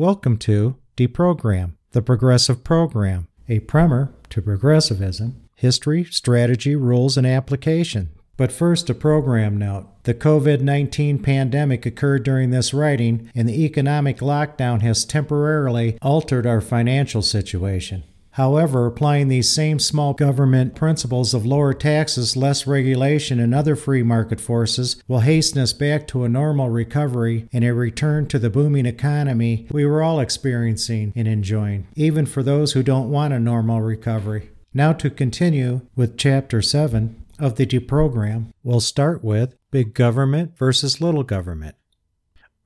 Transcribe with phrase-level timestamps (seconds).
[0.00, 8.08] Welcome to Deprogram, the Progressive Program, a primer to progressivism, history, strategy, rules, and application.
[8.38, 9.88] But first, a program note.
[10.04, 16.46] The COVID 19 pandemic occurred during this writing, and the economic lockdown has temporarily altered
[16.46, 18.02] our financial situation.
[18.40, 24.02] However, applying these same small government principles of lower taxes, less regulation, and other free
[24.02, 28.48] market forces will hasten us back to a normal recovery and a return to the
[28.48, 33.38] booming economy we were all experiencing and enjoying, even for those who don't want a
[33.38, 34.48] normal recovery.
[34.72, 40.98] Now, to continue with Chapter 7 of the deprogram, we'll start with Big Government versus
[40.98, 41.74] Little Government.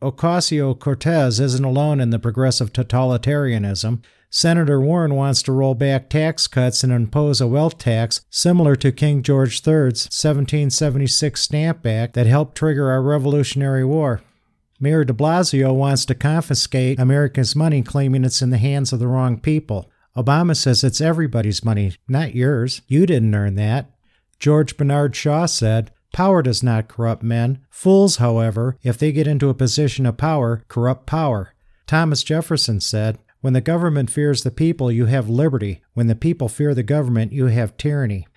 [0.02, 4.02] Ocasio Cortez isn't alone in the progressive totalitarianism.
[4.28, 8.90] Senator Warren wants to roll back tax cuts and impose a wealth tax similar to
[8.90, 14.22] King George III's 1776 Stamp Act that helped trigger our Revolutionary War.
[14.80, 19.06] Mayor de Blasio wants to confiscate Americans' money, claiming it's in the hands of the
[19.06, 19.88] wrong people.
[20.16, 22.82] Obama says it's everybody's money, not yours.
[22.88, 23.92] You didn't earn that.
[24.38, 27.58] George Bernard Shaw said, Power does not corrupt men.
[27.70, 31.54] Fools, however, if they get into a position of power, corrupt power.
[31.88, 35.82] Thomas Jefferson said, when the government fears the people, you have liberty.
[35.92, 38.28] When the people fear the government, you have tyranny.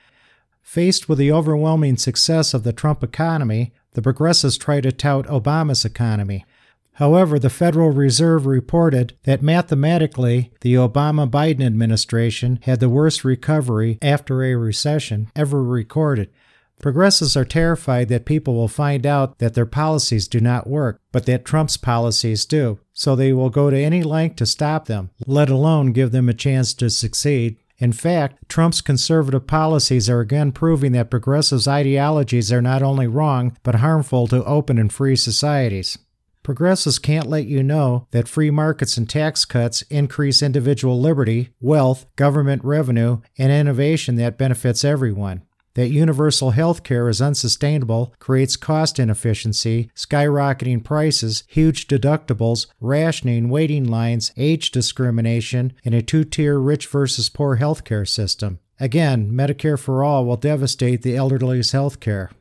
[0.64, 5.86] Faced with the overwhelming success of the Trump economy, the progressives try to tout Obama's
[5.86, 6.46] economy.
[6.94, 14.00] However, the Federal Reserve reported that mathematically, the Obama Biden administration had the worst recovery
[14.02, 16.32] after a recession ever recorded.
[16.80, 21.26] Progressives are terrified that people will find out that their policies do not work, but
[21.26, 25.50] that Trump's policies do, so they will go to any length to stop them, let
[25.50, 27.58] alone give them a chance to succeed.
[27.80, 33.58] In fact, Trump's conservative policies are again proving that progressives' ideologies are not only wrong,
[33.64, 35.98] but harmful to open and free societies.
[36.44, 42.06] Progressives can't let you know that free markets and tax cuts increase individual liberty, wealth,
[42.16, 45.42] government revenue, and innovation that benefits everyone
[45.78, 53.86] that universal health care is unsustainable, creates cost inefficiency, skyrocketing prices, huge deductibles, rationing, waiting
[53.86, 58.58] lines, age discrimination, and a two tier rich versus poor health care system.
[58.80, 62.32] Again, Medicare for All will devastate the elderly's health care.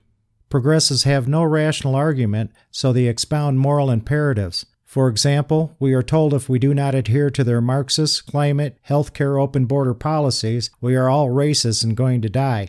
[0.49, 4.65] Progressives have no rational argument, so they expound moral imperatives.
[4.87, 9.39] For example, we are told if we do not adhere to their Marxist, climate, healthcare
[9.39, 12.69] open border policies, we are all racist and going to die.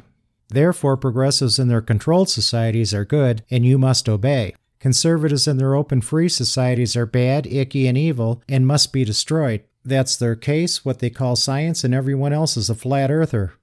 [0.50, 4.56] Therefore, progressives in their controlled societies are good, and you must obey.
[4.80, 9.64] Conservatives in their open free societies are bad, icky, and evil, and must be destroyed.
[9.84, 13.54] That's their case, what they call science, and everyone else is a flat earther.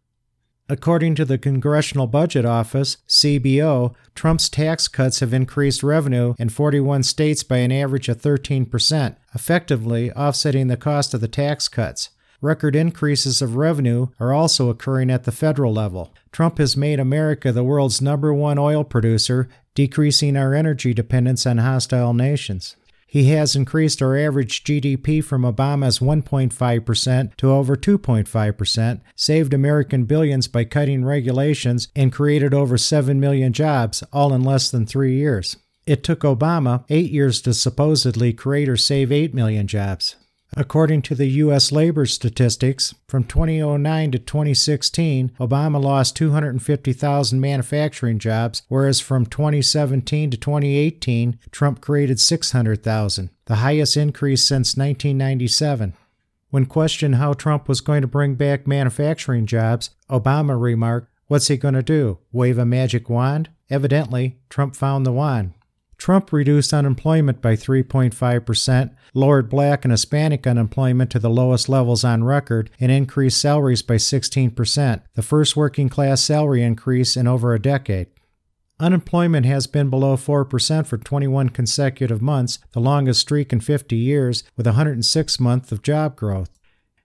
[0.68, 7.02] According to the Congressional Budget Office, CBO, Trump's tax cuts have increased revenue in 41
[7.02, 12.08] states by an average of 13%, effectively offsetting the cost of the tax cuts.
[12.44, 16.12] Record increases of revenue are also occurring at the federal level.
[16.30, 21.56] Trump has made America the world's number one oil producer, decreasing our energy dependence on
[21.56, 22.76] hostile nations.
[23.06, 30.46] He has increased our average GDP from Obama's 1.5% to over 2.5%, saved American billions
[30.46, 35.56] by cutting regulations, and created over 7 million jobs, all in less than three years.
[35.86, 40.16] It took Obama eight years to supposedly create or save 8 million jobs.
[40.56, 41.72] According to the U.S.
[41.72, 50.36] labor statistics, from 2009 to 2016, Obama lost 250,000 manufacturing jobs, whereas from 2017 to
[50.36, 55.94] 2018, Trump created 600,000, the highest increase since 1997.
[56.50, 61.56] When questioned how Trump was going to bring back manufacturing jobs, Obama remarked, What's he
[61.56, 62.18] going to do?
[62.32, 63.48] Wave a magic wand?
[63.70, 65.53] Evidently, Trump found the wand.
[65.96, 72.24] Trump reduced unemployment by 3.5%, lowered black and Hispanic unemployment to the lowest levels on
[72.24, 77.62] record, and increased salaries by 16%, the first working class salary increase in over a
[77.62, 78.08] decade.
[78.80, 84.42] Unemployment has been below 4% for 21 consecutive months, the longest streak in 50 years,
[84.56, 86.50] with 106 months of job growth.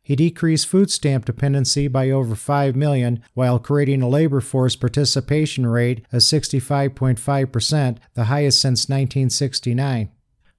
[0.10, 5.68] He decreased food stamp dependency by over 5 million while creating a labor force participation
[5.68, 10.10] rate of 65.5%, the highest since 1969.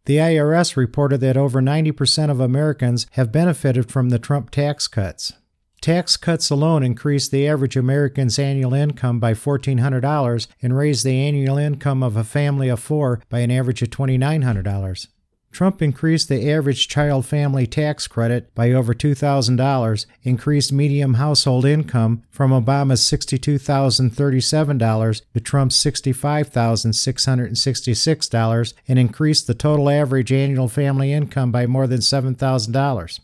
[0.05, 5.33] The IRS reported that over 90% of Americans have benefited from the Trump tax cuts.
[5.81, 11.59] Tax cuts alone increased the average American's annual income by $1,400 and raised the annual
[11.59, 15.09] income of a family of four by an average of $2,900.
[15.53, 22.23] Trump increased the average child family tax credit by over $2,000, increased median household income
[22.31, 31.67] from Obama's $62,037 to Trump's $65,666, and increased the total average annual family income by
[31.67, 33.21] more than $7,000.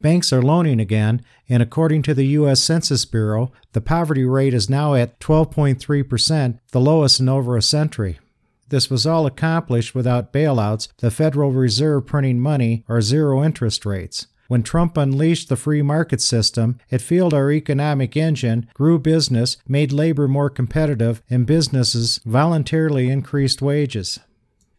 [0.00, 2.62] Banks are loaning again, and according to the U.S.
[2.62, 8.18] Census Bureau, the poverty rate is now at 12.3%, the lowest in over a century.
[8.68, 14.26] This was all accomplished without bailouts, the Federal Reserve printing money, or zero interest rates.
[14.48, 19.92] When Trump unleashed the free market system, it fueled our economic engine, grew business, made
[19.92, 24.20] labor more competitive, and businesses voluntarily increased wages.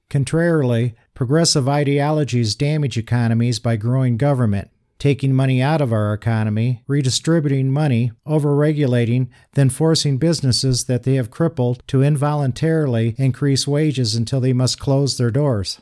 [0.10, 4.70] Contrarily, progressive ideologies damage economies by growing government
[5.00, 11.32] taking money out of our economy, redistributing money, overregulating, then forcing businesses that they have
[11.32, 15.80] crippled to involuntarily increase wages until they must close their doors.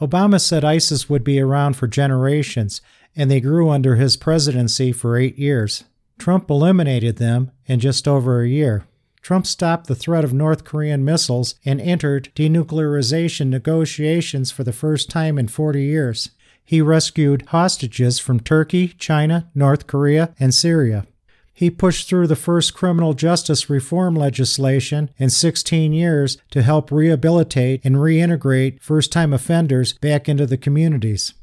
[0.00, 2.80] Obama said ISIS would be around for generations,
[3.14, 5.84] and they grew under his presidency for eight years.
[6.18, 8.84] Trump eliminated them in just over a year.
[9.20, 15.10] Trump stopped the threat of North Korean missiles and entered denuclearization negotiations for the first
[15.10, 16.30] time in 40 years
[16.70, 21.04] he rescued hostages from Turkey, China, North Korea, and Syria.
[21.52, 27.80] He pushed through the first criminal justice reform legislation in 16 years to help rehabilitate
[27.82, 31.34] and reintegrate first time offenders back into the communities.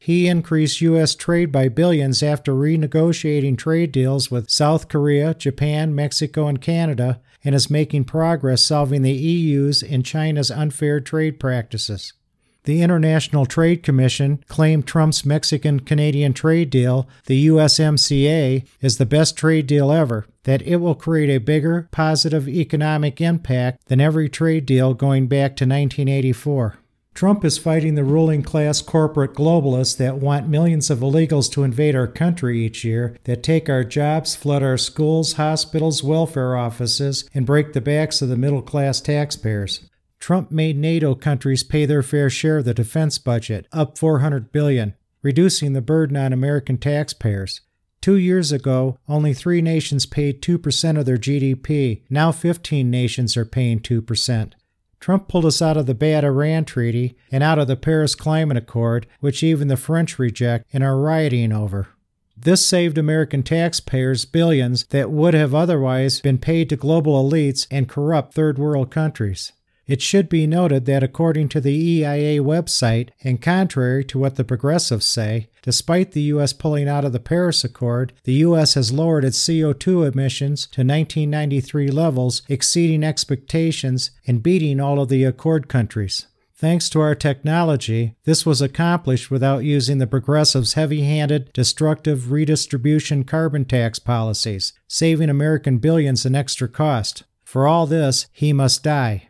[0.00, 1.14] He increased U.S.
[1.14, 7.54] trade by billions after renegotiating trade deals with South Korea, Japan, Mexico, and Canada, and
[7.54, 12.14] is making progress solving the EU's and China's unfair trade practices.
[12.64, 19.36] The International Trade Commission claimed Trump's Mexican Canadian trade deal, the USMCA, is the best
[19.36, 24.64] trade deal ever, that it will create a bigger positive economic impact than every trade
[24.64, 26.78] deal going back to 1984.
[27.14, 31.96] Trump is fighting the ruling class corporate globalists that want millions of illegals to invade
[31.96, 37.44] our country each year, that take our jobs, flood our schools, hospitals, welfare offices, and
[37.44, 39.80] break the backs of the middle class taxpayers.
[40.22, 44.94] Trump made NATO countries pay their fair share of the defense budget, up 400 billion,
[45.20, 47.62] reducing the burden on American taxpayers.
[48.02, 52.02] 2 years ago, only 3 nations paid 2% of their GDP.
[52.08, 54.52] Now 15 nations are paying 2%.
[55.00, 58.56] Trump pulled us out of the bad Iran treaty and out of the Paris Climate
[58.56, 61.88] Accord, which even the French reject and are rioting over.
[62.36, 67.88] This saved American taxpayers billions that would have otherwise been paid to global elites and
[67.88, 69.50] corrupt third world countries.
[69.86, 74.44] It should be noted that according to the EIA website, and contrary to what the
[74.44, 76.52] progressives say, despite the U.S.
[76.52, 78.74] pulling out of the Paris Accord, the U.S.
[78.74, 85.24] has lowered its CO2 emissions to 1993 levels, exceeding expectations and beating all of the
[85.24, 86.26] Accord countries.
[86.54, 93.24] Thanks to our technology, this was accomplished without using the progressives' heavy handed, destructive redistribution
[93.24, 97.24] carbon tax policies, saving American billions in extra cost.
[97.42, 99.28] For all this, he must die.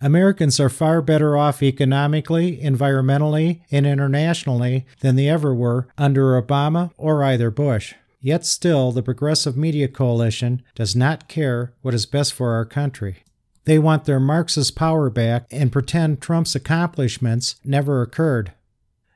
[0.00, 6.92] Americans are far better off economically, environmentally, and internationally than they ever were under Obama
[6.96, 7.94] or either Bush.
[8.20, 13.24] Yet still, the Progressive Media Coalition does not care what is best for our country.
[13.64, 18.52] They want their Marxist power back and pretend Trump's accomplishments never occurred.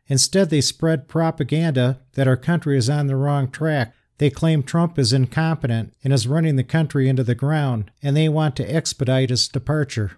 [0.08, 3.94] Instead, they spread propaganda that our country is on the wrong track.
[4.19, 8.28] They claim Trump is incompetent and is running the country into the ground, and they
[8.28, 10.12] want to expedite his departure.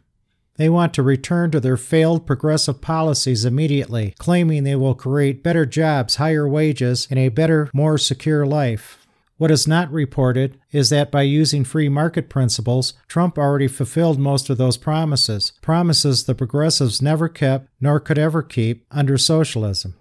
[0.57, 5.67] They want to return to their failed progressive policies immediately, claiming they will create better
[5.67, 9.05] jobs, higher wages, and a better, more secure life.
[9.37, 14.49] What is not reported is that by using free market principles, Trump already fulfilled most
[14.49, 19.97] of those promises, promises the progressives never kept nor could ever keep under socialism.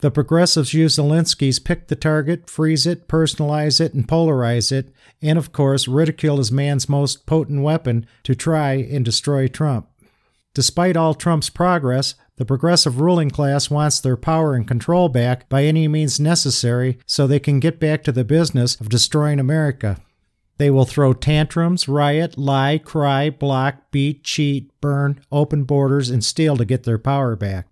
[0.00, 5.36] The progressives use Alinsky's pick the target, freeze it, personalize it, and polarize it, and
[5.36, 9.88] of course, ridicule as man's most potent weapon to try and destroy Trump.
[10.54, 15.64] Despite all Trump's progress, the progressive ruling class wants their power and control back by
[15.64, 20.00] any means necessary so they can get back to the business of destroying America.
[20.56, 26.56] They will throw tantrums, riot, lie, cry, block, beat, cheat, burn, open borders, and steal
[26.56, 27.67] to get their power back.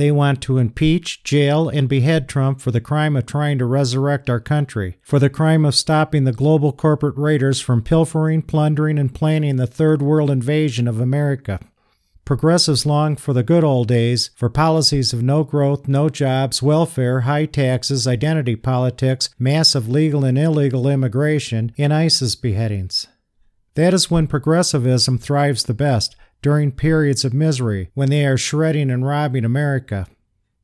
[0.00, 4.30] They want to impeach, jail, and behead Trump for the crime of trying to resurrect
[4.30, 9.14] our country, for the crime of stopping the global corporate raiders from pilfering, plundering, and
[9.14, 11.60] planning the third world invasion of America.
[12.24, 17.20] Progressives long for the good old days, for policies of no growth, no jobs, welfare,
[17.20, 23.06] high taxes, identity politics, massive legal and illegal immigration, and ISIS beheadings.
[23.74, 28.90] That is when progressivism thrives the best, during periods of misery when they are shredding
[28.90, 30.06] and robbing America.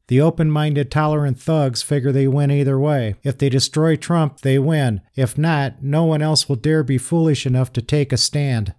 [0.09, 3.16] The open minded, tolerant thugs figure they win either way.
[3.25, 5.00] If they destroy Trump, they win.
[5.16, 8.75] If not, no one else will dare be foolish enough to take a stand.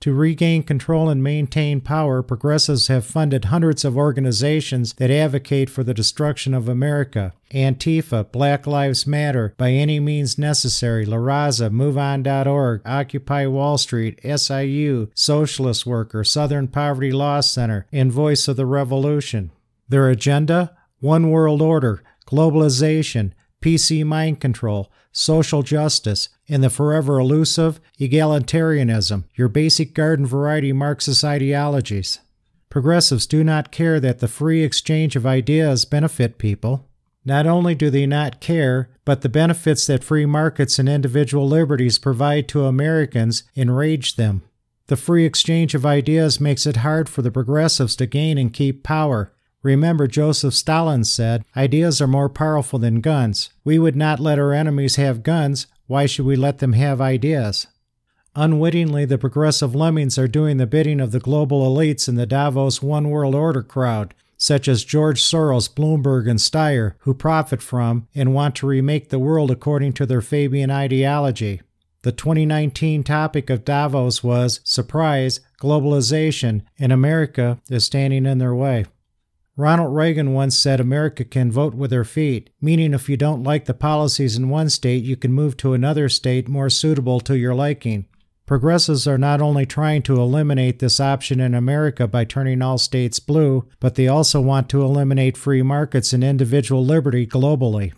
[0.00, 5.82] To regain control and maintain power, progressives have funded hundreds of organizations that advocate for
[5.82, 12.82] the destruction of America Antifa, Black Lives Matter, By Any Means Necessary, La Raza, MoveOn.org,
[12.84, 19.52] Occupy Wall Street, SEIU, Socialist Worker, Southern Poverty Law Center, and Voice of the Revolution.
[19.88, 20.76] Their agenda?
[21.00, 23.32] One world order, globalization,
[23.62, 31.24] PC mind control, social justice, and the forever elusive egalitarianism, your basic garden variety Marxist
[31.24, 32.20] ideologies.
[32.68, 36.88] Progressives do not care that the free exchange of ideas benefit people.
[37.24, 41.98] Not only do they not care, but the benefits that free markets and individual liberties
[41.98, 44.42] provide to Americans enrage them.
[44.88, 48.82] The free exchange of ideas makes it hard for the progressives to gain and keep
[48.82, 49.32] power,
[49.64, 53.48] Remember, Joseph Stalin said, Ideas are more powerful than guns.
[53.64, 55.66] We would not let our enemies have guns.
[55.86, 57.66] Why should we let them have ideas?
[58.36, 62.82] Unwittingly, the progressive lemmings are doing the bidding of the global elites in the Davos
[62.82, 68.34] One World Order crowd, such as George Soros, Bloomberg, and Steyer, who profit from and
[68.34, 71.60] want to remake the world according to their Fabian ideology.
[72.02, 78.86] The 2019 topic of Davos was Surprise, Globalization, and America is standing in their way.
[79.56, 83.66] Ronald Reagan once said America can vote with her feet, meaning if you don't like
[83.66, 87.54] the policies in one state, you can move to another state more suitable to your
[87.54, 88.06] liking.
[88.46, 93.20] Progressives are not only trying to eliminate this option in America by turning all states
[93.20, 97.92] blue, but they also want to eliminate free markets and individual liberty globally.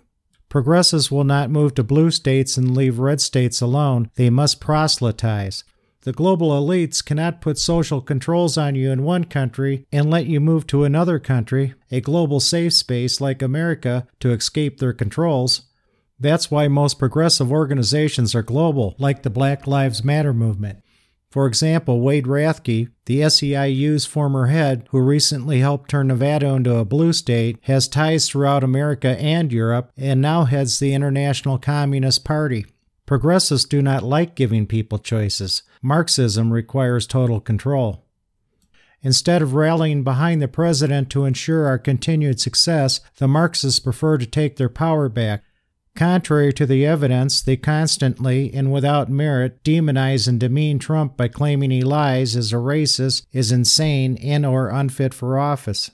[0.48, 4.10] Progressives will not move to blue states and leave red states alone.
[4.14, 5.64] They must proselytize.
[6.06, 10.38] The global elites cannot put social controls on you in one country and let you
[10.38, 15.62] move to another country, a global safe space like America, to escape their controls.
[16.20, 20.78] That's why most progressive organizations are global, like the Black Lives Matter movement.
[21.32, 26.84] For example, Wade Rathke, the SEIU's former head, who recently helped turn Nevada into a
[26.84, 32.64] blue state, has ties throughout America and Europe and now heads the International Communist Party.
[33.06, 35.62] Progressives do not like giving people choices.
[35.80, 38.04] Marxism requires total control.
[39.02, 44.26] Instead of rallying behind the president to ensure our continued success, the Marxists prefer to
[44.26, 45.44] take their power back.
[45.94, 51.70] Contrary to the evidence, they constantly and without merit demonize and demean Trump by claiming
[51.70, 55.90] he lies, is a racist, is insane, and or unfit for office.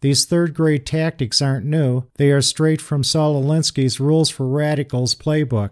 [0.00, 2.04] These third-grade tactics aren't new.
[2.16, 5.70] They are straight from Saul Alinsky's Rules for Radicals playbook.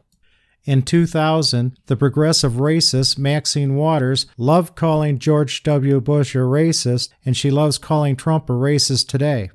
[0.64, 6.00] In 2000, the progressive racist Maxine Waters loved calling George W.
[6.00, 9.50] Bush a racist, and she loves calling Trump a racist today.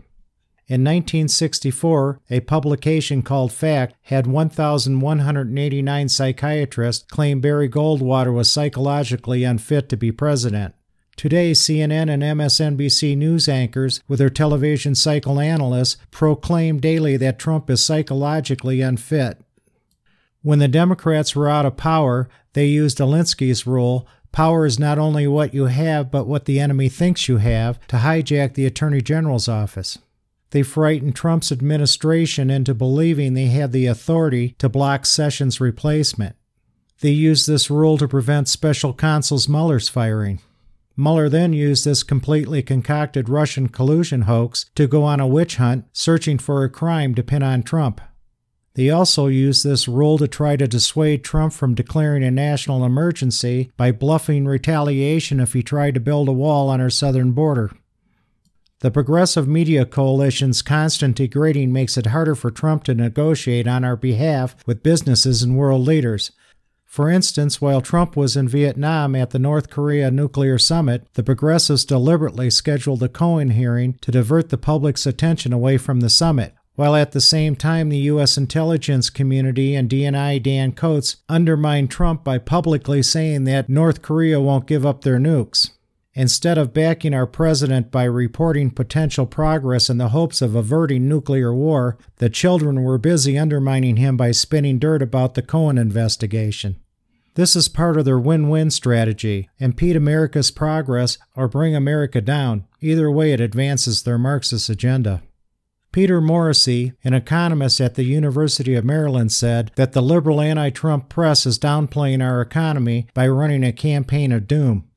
[0.68, 9.88] In 1964, a publication called Fact had 1,189 psychiatrists claim Barry Goldwater was psychologically unfit
[9.88, 10.76] to be president.
[11.16, 17.82] Today, CNN and MSNBC news anchors, with their television psychoanalysts, proclaim daily that Trump is
[17.82, 19.42] psychologically unfit.
[20.48, 25.28] When the Democrats were out of power, they used Alinsky's rule power is not only
[25.28, 29.50] what you have, but what the enemy thinks you have to hijack the Attorney General's
[29.50, 30.00] office.
[30.52, 36.38] They frightened Trump's administration into believing they had the authority to block Sessions' replacement.
[37.02, 40.40] They used this rule to prevent special counsel Mueller's firing.
[40.96, 45.88] Mueller then used this completely concocted Russian collusion hoax to go on a witch hunt
[45.92, 48.00] searching for a crime to pin on Trump.
[48.78, 53.72] They also used this rule to try to dissuade Trump from declaring a national emergency
[53.76, 57.72] by bluffing retaliation if he tried to build a wall on our southern border.
[58.82, 63.96] The Progressive Media Coalition's constant degrading makes it harder for Trump to negotiate on our
[63.96, 66.30] behalf with businesses and world leaders.
[66.86, 71.84] For instance, while Trump was in Vietnam at the North Korea nuclear summit, the progressives
[71.84, 76.96] deliberately scheduled a Cohen hearing to divert the public's attention away from the summit while
[76.96, 78.38] at the same time the U.S.
[78.38, 84.68] intelligence community and DNI Dan Coats undermined Trump by publicly saying that North Korea won't
[84.68, 85.72] give up their nukes.
[86.14, 91.54] Instead of backing our president by reporting potential progress in the hopes of averting nuclear
[91.54, 96.76] war, the children were busy undermining him by spinning dirt about the Cohen investigation.
[97.34, 102.66] This is part of their win win strategy impede America's progress or bring America down.
[102.82, 105.24] Either way, it advances their Marxist agenda.
[105.98, 111.10] Peter Morici, an economist at the University of Maryland, said that the liberal anti Trump
[111.10, 114.88] press is downplaying our economy by running a campaign of doom.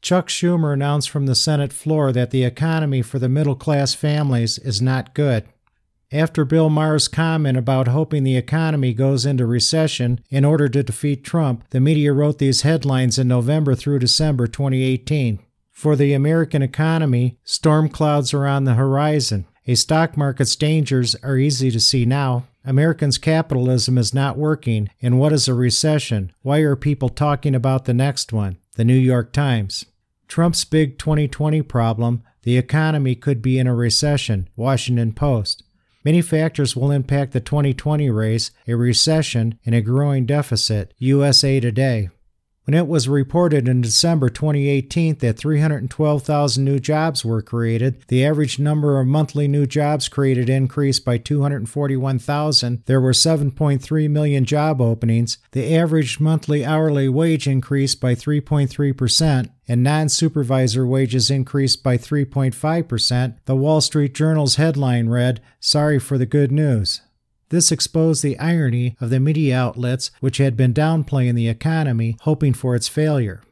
[0.00, 4.56] Chuck Schumer announced from the Senate floor that the economy for the middle class families
[4.56, 5.44] is not good.
[6.10, 11.22] After Bill Maher's comment about hoping the economy goes into recession in order to defeat
[11.22, 15.38] Trump, the media wrote these headlines in November through December 2018.
[15.70, 19.44] For the American economy, storm clouds are on the horizon.
[19.68, 22.46] A stock market's dangers are easy to see now.
[22.64, 24.90] Americans' capitalism is not working.
[25.02, 26.32] And what is a recession?
[26.42, 28.58] Why are people talking about the next one?
[28.76, 29.84] The New York Times.
[30.28, 34.48] Trump's big 2020 problem the economy could be in a recession.
[34.54, 35.64] Washington Post.
[36.04, 40.94] Many factors will impact the 2020 race a recession and a growing deficit.
[40.98, 42.10] USA Today.
[42.66, 48.58] When it was reported in December 2018 that 312,000 new jobs were created, the average
[48.58, 52.82] number of monthly new jobs created increased by 241,000.
[52.86, 55.38] There were 7.3 million job openings.
[55.52, 63.36] The average monthly hourly wage increased by 3.3%, and non supervisor wages increased by 3.5%.
[63.44, 67.00] The Wall Street Journal's headline read, Sorry for the good news.
[67.48, 72.52] This exposed the irony of the media outlets which had been downplaying the economy, hoping
[72.52, 73.42] for its failure.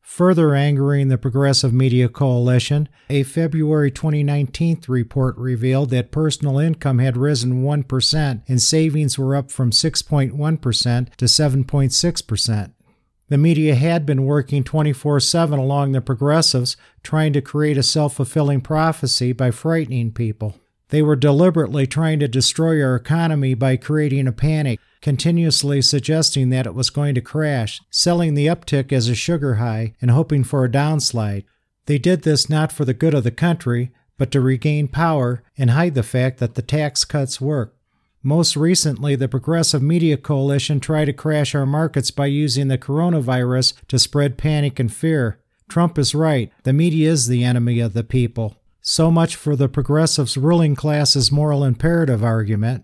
[0.00, 7.16] Further angering the Progressive Media Coalition, a February 2019 report revealed that personal income had
[7.16, 12.72] risen 1% and savings were up from 6.1% to 7.6%.
[13.28, 18.14] The media had been working 24 7 along the progressives, trying to create a self
[18.14, 20.56] fulfilling prophecy by frightening people.
[20.90, 26.66] They were deliberately trying to destroy our economy by creating a panic, continuously suggesting that
[26.66, 30.64] it was going to crash, selling the uptick as a sugar high, and hoping for
[30.64, 31.44] a downslide.
[31.86, 35.70] They did this not for the good of the country, but to regain power and
[35.70, 37.74] hide the fact that the tax cuts work.
[38.22, 43.72] Most recently, the Progressive Media Coalition tried to crash our markets by using the coronavirus
[43.88, 45.38] to spread panic and fear.
[45.70, 46.52] Trump is right.
[46.64, 48.59] The media is the enemy of the people.
[48.92, 52.82] So much for the progressives' ruling class's moral imperative argument.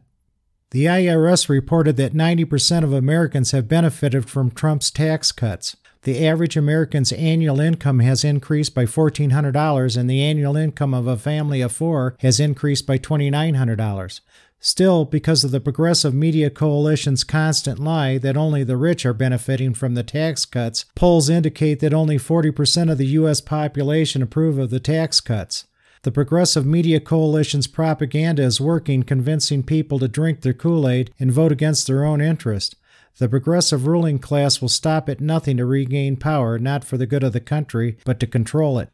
[0.70, 5.75] The IRS reported that 90% of Americans have benefited from Trump's tax cuts.
[6.02, 11.16] The average American's annual income has increased by $1,400, and the annual income of a
[11.16, 14.20] family of four has increased by $2,900.
[14.60, 19.74] Still, because of the Progressive Media Coalition's constant lie that only the rich are benefiting
[19.74, 23.40] from the tax cuts, polls indicate that only 40% of the U.S.
[23.40, 25.64] population approve of the tax cuts.
[26.07, 31.33] The Progressive Media Coalition's propaganda is working, convincing people to drink their Kool Aid and
[31.33, 32.77] vote against their own interest.
[33.19, 37.25] The progressive ruling class will stop at nothing to regain power, not for the good
[37.25, 38.90] of the country, but to control it.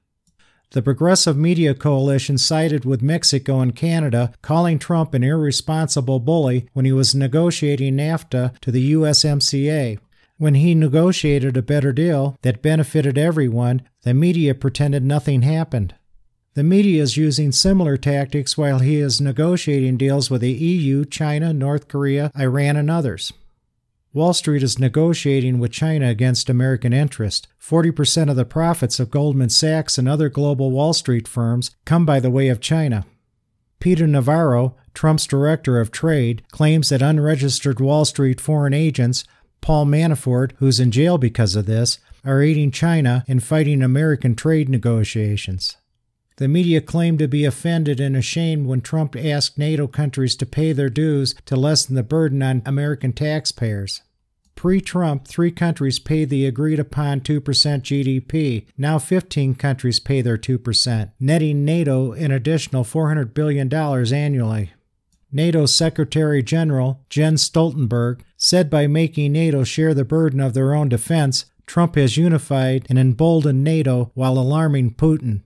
[0.70, 6.86] The Progressive Media Coalition sided with Mexico and Canada, calling Trump an irresponsible bully when
[6.86, 9.98] he was negotiating NAFTA to the USMCA.
[10.38, 15.94] When he negotiated a better deal that benefited everyone, the media pretended nothing happened.
[16.54, 21.54] The media is using similar tactics while he is negotiating deals with the EU, China,
[21.54, 23.32] North Korea, Iran, and others.
[24.12, 27.48] Wall Street is negotiating with China against American interest.
[27.58, 32.20] 40% of the profits of Goldman Sachs and other global Wall Street firms come by
[32.20, 33.06] the way of China.
[33.80, 39.24] Peter Navarro, Trump's director of trade, claims that unregistered Wall Street foreign agents,
[39.62, 44.68] Paul Manafort, who's in jail because of this, are aiding China in fighting American trade
[44.68, 45.78] negotiations.
[46.42, 50.72] The media claimed to be offended and ashamed when Trump asked NATO countries to pay
[50.72, 54.02] their dues to lessen the burden on American taxpayers.
[54.56, 58.66] Pre Trump, three countries paid the agreed upon 2% GDP.
[58.76, 64.72] Now 15 countries pay their 2%, netting NATO an additional $400 billion annually.
[65.30, 70.88] NATO Secretary General, Jens Stoltenberg, said by making NATO share the burden of their own
[70.88, 75.42] defense, Trump has unified and emboldened NATO while alarming Putin.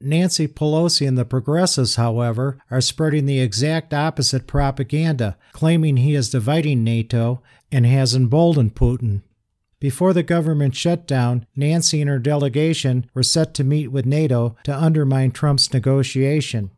[0.00, 6.30] Nancy Pelosi and the progressives, however, are spreading the exact opposite propaganda, claiming he is
[6.30, 9.22] dividing NATO and has emboldened Putin.
[9.78, 14.76] Before the government shutdown, Nancy and her delegation were set to meet with NATO to
[14.76, 16.70] undermine Trump's negotiation.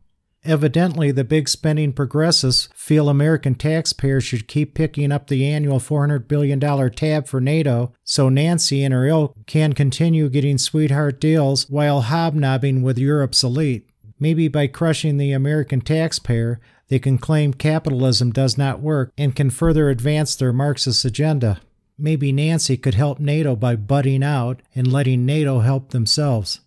[0.45, 6.27] Evidently, the big spending progressives feel American taxpayers should keep picking up the annual $400
[6.27, 6.59] billion
[6.91, 12.81] tab for NATO so Nancy and her ilk can continue getting sweetheart deals while hobnobbing
[12.81, 13.89] with Europe's elite.
[14.19, 19.49] Maybe by crushing the American taxpayer, they can claim capitalism does not work and can
[19.49, 21.61] further advance their Marxist agenda.
[21.97, 26.59] Maybe Nancy could help NATO by butting out and letting NATO help themselves.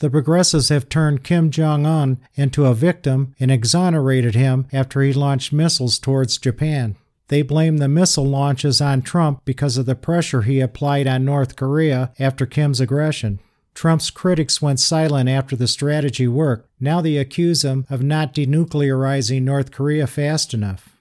[0.00, 5.12] The progressives have turned Kim Jong un into a victim and exonerated him after he
[5.12, 6.96] launched missiles towards Japan.
[7.28, 11.56] They blame the missile launches on Trump because of the pressure he applied on North
[11.56, 13.40] Korea after Kim's aggression.
[13.74, 16.68] Trump's critics went silent after the strategy worked.
[16.80, 20.97] Now they accuse him of not denuclearizing North Korea fast enough.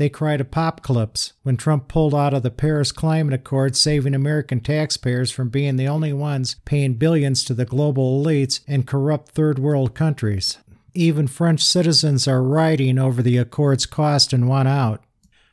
[0.00, 5.30] They cried apocalypse when Trump pulled out of the Paris Climate Accord, saving American taxpayers
[5.30, 9.94] from being the only ones paying billions to the global elites and corrupt third world
[9.94, 10.56] countries.
[10.94, 15.04] Even French citizens are rioting over the Accord's cost and want out.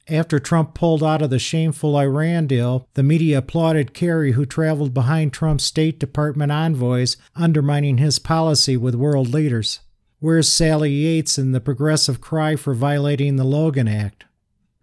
[0.08, 4.94] After Trump pulled out of the shameful Iran deal, the media applauded Kerry, who traveled
[4.94, 9.82] behind Trump's State Department envoys, undermining his policy with world leaders.
[10.20, 14.24] Where's Sally Yates and the progressive cry for violating the Logan Act?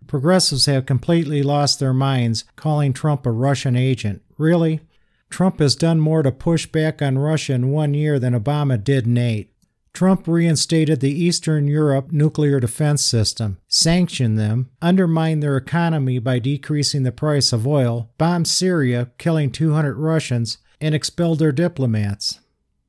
[0.06, 4.22] Progressives have completely lost their minds, calling Trump a Russian agent.
[4.38, 4.80] Really?
[5.30, 9.06] Trump has done more to push back on Russia in one year than Obama did
[9.06, 9.50] in eight.
[9.92, 17.04] Trump reinstated the Eastern Europe nuclear defense system, sanctioned them, undermined their economy by decreasing
[17.04, 22.40] the price of oil, bombed Syria, killing 200 Russians, and expelled their diplomats.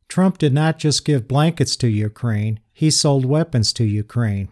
[0.07, 4.49] Trump did not just give blankets to Ukraine, he sold weapons to Ukraine.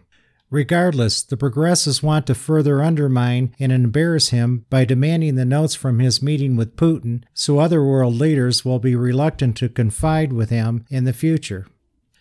[0.54, 5.98] Regardless, the progressives want to further undermine and embarrass him by demanding the notes from
[5.98, 10.84] his meeting with Putin so other world leaders will be reluctant to confide with him
[10.88, 11.66] in the future.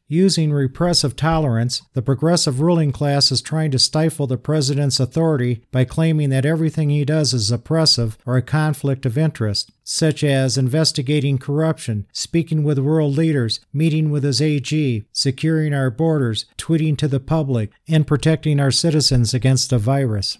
[0.09, 5.85] Using repressive tolerance, the progressive ruling class is trying to stifle the president's authority by
[5.85, 11.37] claiming that everything he does is oppressive or a conflict of interest, such as investigating
[11.37, 17.21] corruption, speaking with world leaders, meeting with his AG, securing our borders, tweeting to the
[17.21, 20.37] public, and protecting our citizens against a virus.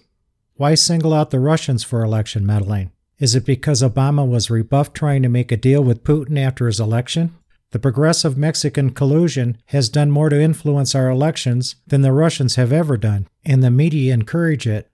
[0.56, 2.92] Why single out the Russians for election meddling?
[3.18, 6.80] Is it because Obama was rebuffed trying to make a deal with Putin after his
[6.80, 7.34] election?
[7.74, 12.72] The progressive Mexican collusion has done more to influence our elections than the Russians have
[12.72, 14.88] ever done, and the media encourage it.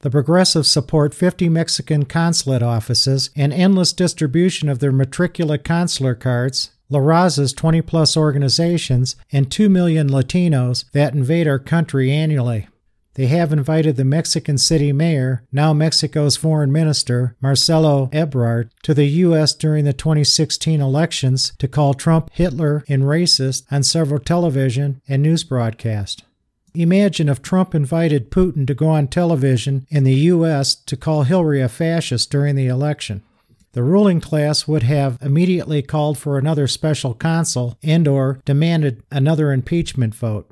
[0.00, 6.72] The progressives support 50 Mexican consulate offices and endless distribution of their matricula consular cards,
[6.90, 12.68] La Raza's 20 plus organizations, and 2 million Latinos that invade our country annually.
[13.18, 19.06] They have invited the Mexican city mayor, now Mexico's foreign minister, Marcelo Ebrard, to the
[19.06, 19.54] U.S.
[19.54, 25.42] during the 2016 elections to call Trump Hitler and racist on several television and news
[25.42, 26.22] broadcasts.
[26.74, 30.76] Imagine if Trump invited Putin to go on television in the U.S.
[30.76, 33.24] to call Hillary a fascist during the election.
[33.72, 39.50] The ruling class would have immediately called for another special counsel and or demanded another
[39.50, 40.48] impeachment vote.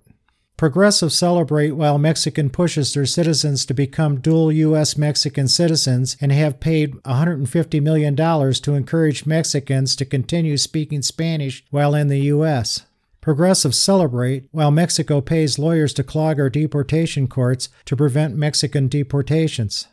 [0.56, 4.96] Progressives celebrate while Mexican pushes their citizens to become dual U.S.
[4.96, 11.94] Mexican citizens and have paid $150 million to encourage Mexicans to continue speaking Spanish while
[11.94, 12.86] in the U.S.
[13.20, 19.88] Progressives celebrate while Mexico pays lawyers to clog our deportation courts to prevent Mexican deportations.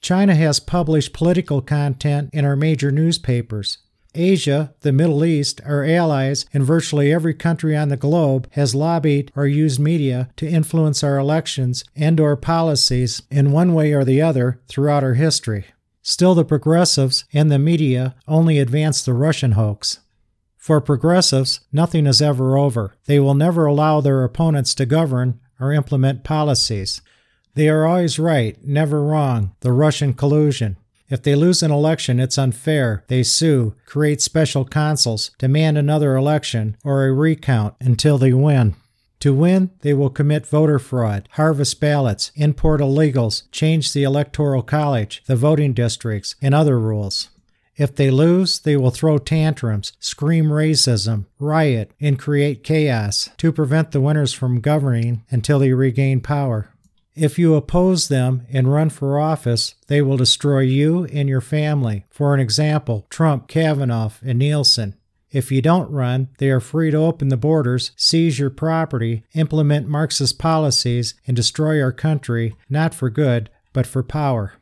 [0.00, 3.78] China has published political content in our major newspapers.
[4.16, 9.30] Asia, the Middle East, our allies, and virtually every country on the globe has lobbied
[9.36, 14.22] or used media to influence our elections and or policies in one way or the
[14.22, 15.66] other throughout our history.
[16.02, 20.00] Still the progressives and the media only advance the Russian hoax.
[20.56, 22.94] For progressives, nothing is ever over.
[23.04, 27.02] They will never allow their opponents to govern or implement policies.
[27.54, 30.76] They are always right, never wrong, the Russian collusion.
[31.08, 33.04] If they lose an election, it's unfair.
[33.08, 38.74] They sue, create special consuls, demand another election or a recount until they win.
[39.20, 45.22] To win, they will commit voter fraud, harvest ballots, import illegals, change the electoral college,
[45.26, 47.30] the voting districts, and other rules.
[47.76, 53.92] If they lose, they will throw tantrums, scream racism, riot, and create chaos to prevent
[53.92, 56.70] the winners from governing until they regain power.
[57.16, 62.04] If you oppose them and run for office, they will destroy you and your family.
[62.10, 64.96] For an example, Trump, Kavanaugh, and Nielsen.
[65.32, 69.88] If you don't run, they are free to open the borders, seize your property, implement
[69.88, 74.52] Marxist policies, and destroy our country, not for good, but for power.